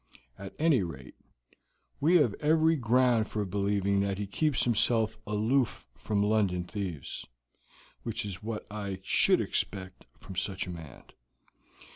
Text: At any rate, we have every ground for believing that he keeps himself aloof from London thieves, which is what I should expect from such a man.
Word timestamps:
At 0.39 0.55
any 0.57 0.81
rate, 0.81 1.13
we 1.99 2.15
have 2.15 2.33
every 2.39 2.75
ground 2.75 3.27
for 3.29 3.45
believing 3.45 3.99
that 3.99 4.17
he 4.17 4.25
keeps 4.25 4.63
himself 4.63 5.15
aloof 5.27 5.85
from 5.95 6.23
London 6.23 6.63
thieves, 6.63 7.27
which 8.01 8.25
is 8.25 8.41
what 8.41 8.65
I 8.71 9.01
should 9.03 9.39
expect 9.41 10.05
from 10.19 10.35
such 10.35 10.65
a 10.65 10.71
man. 10.71 11.03